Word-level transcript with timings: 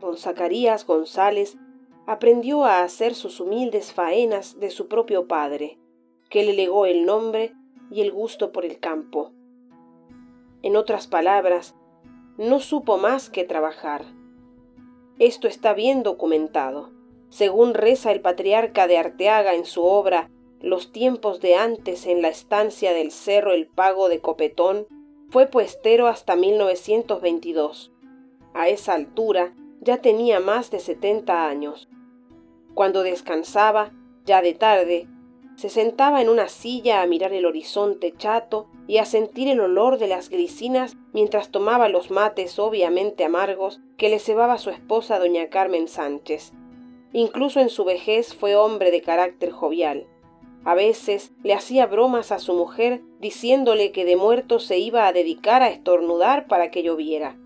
Don 0.00 0.16
Zacarías 0.16 0.86
González 0.86 1.56
aprendió 2.06 2.64
a 2.64 2.82
hacer 2.82 3.14
sus 3.14 3.40
humildes 3.40 3.92
faenas 3.92 4.58
de 4.60 4.70
su 4.70 4.88
propio 4.88 5.26
padre, 5.26 5.78
que 6.30 6.42
le 6.42 6.52
legó 6.52 6.86
el 6.86 7.04
nombre 7.04 7.52
y 7.90 8.00
el 8.00 8.12
gusto 8.12 8.52
por 8.52 8.64
el 8.64 8.78
campo. 8.78 9.32
En 10.62 10.76
otras 10.76 11.06
palabras, 11.06 11.74
no 12.36 12.60
supo 12.60 12.98
más 12.98 13.30
que 13.30 13.44
trabajar. 13.44 14.04
Esto 15.18 15.48
está 15.48 15.74
bien 15.74 16.02
documentado. 16.02 16.90
Según 17.28 17.74
reza 17.74 18.12
el 18.12 18.20
patriarca 18.20 18.86
de 18.86 18.96
Arteaga 18.96 19.54
en 19.54 19.66
su 19.66 19.84
obra 19.84 20.30
Los 20.60 20.92
tiempos 20.92 21.40
de 21.40 21.54
antes 21.54 22.06
en 22.06 22.22
la 22.22 22.28
estancia 22.28 22.92
del 22.92 23.12
Cerro 23.12 23.52
El 23.52 23.68
Pago 23.68 24.08
de 24.08 24.20
Copetón, 24.20 24.86
fue 25.30 25.46
puestero 25.46 26.08
hasta 26.08 26.34
1922. 26.36 27.92
A 28.54 28.68
esa 28.68 28.94
altura 28.94 29.54
ya 29.80 29.98
tenía 29.98 30.40
más 30.40 30.70
de 30.70 30.80
70 30.80 31.48
años. 31.48 31.88
Cuando 32.74 33.02
descansaba, 33.02 33.92
ya 34.24 34.42
de 34.42 34.54
tarde, 34.54 35.08
se 35.56 35.68
sentaba 35.68 36.22
en 36.22 36.28
una 36.28 36.48
silla 36.48 37.02
a 37.02 37.06
mirar 37.06 37.32
el 37.32 37.44
horizonte 37.44 38.14
chato 38.16 38.68
y 38.86 38.98
a 38.98 39.04
sentir 39.04 39.48
el 39.48 39.58
olor 39.58 39.98
de 39.98 40.06
las 40.06 40.28
grisinas 40.28 40.96
mientras 41.12 41.50
tomaba 41.50 41.88
los 41.88 42.12
mates 42.12 42.60
obviamente 42.60 43.24
amargos 43.24 43.80
que 43.96 44.08
le 44.08 44.20
cebaba 44.20 44.58
su 44.58 44.70
esposa 44.70 45.18
doña 45.18 45.48
Carmen 45.48 45.88
Sánchez. 45.88 46.52
Incluso 47.12 47.58
en 47.58 47.70
su 47.70 47.84
vejez 47.84 48.34
fue 48.34 48.54
hombre 48.54 48.92
de 48.92 49.02
carácter 49.02 49.50
jovial. 49.50 50.06
A 50.64 50.74
veces 50.74 51.32
le 51.42 51.54
hacía 51.54 51.86
bromas 51.86 52.30
a 52.30 52.38
su 52.38 52.54
mujer 52.54 53.02
diciéndole 53.18 53.90
que 53.90 54.04
de 54.04 54.14
muerto 54.14 54.60
se 54.60 54.78
iba 54.78 55.08
a 55.08 55.12
dedicar 55.12 55.62
a 55.62 55.70
estornudar 55.70 56.46
para 56.46 56.70
que 56.70 56.84
lloviera. 56.84 57.36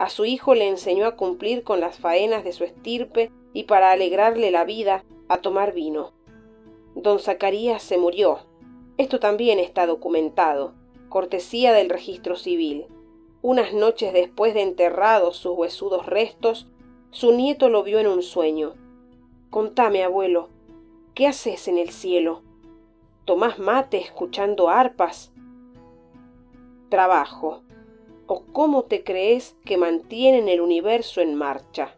A 0.00 0.08
su 0.08 0.24
hijo 0.24 0.54
le 0.54 0.66
enseñó 0.66 1.04
a 1.04 1.14
cumplir 1.14 1.62
con 1.62 1.78
las 1.78 1.98
faenas 1.98 2.42
de 2.42 2.54
su 2.54 2.64
estirpe 2.64 3.30
y 3.52 3.64
para 3.64 3.92
alegrarle 3.92 4.50
la 4.50 4.64
vida 4.64 5.04
a 5.28 5.42
tomar 5.42 5.74
vino. 5.74 6.14
Don 6.94 7.18
Zacarías 7.18 7.82
se 7.82 7.98
murió. 7.98 8.38
Esto 8.96 9.20
también 9.20 9.58
está 9.58 9.86
documentado, 9.86 10.72
cortesía 11.10 11.74
del 11.74 11.90
registro 11.90 12.36
civil. 12.36 12.86
Unas 13.42 13.74
noches 13.74 14.14
después 14.14 14.54
de 14.54 14.62
enterrados 14.62 15.36
sus 15.36 15.52
huesudos 15.54 16.06
restos, 16.06 16.66
su 17.10 17.32
nieto 17.32 17.68
lo 17.68 17.82
vio 17.82 17.98
en 17.98 18.06
un 18.06 18.22
sueño. 18.22 18.76
Contame, 19.50 20.02
abuelo, 20.02 20.48
¿qué 21.12 21.26
haces 21.26 21.68
en 21.68 21.76
el 21.76 21.90
cielo? 21.90 22.40
¿Tomás 23.26 23.58
mate 23.58 23.98
escuchando 23.98 24.70
arpas? 24.70 25.30
Trabajo. 26.88 27.64
¿O 28.32 28.44
cómo 28.52 28.84
te 28.84 29.02
crees 29.02 29.56
que 29.64 29.76
mantienen 29.76 30.48
el 30.48 30.60
universo 30.60 31.20
en 31.20 31.34
marcha? 31.34 31.96